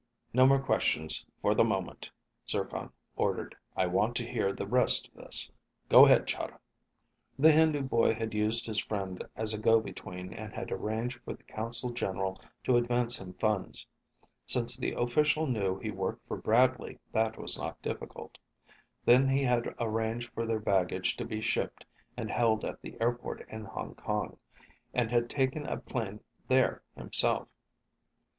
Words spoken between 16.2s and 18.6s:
for Bradley, that was not difficult.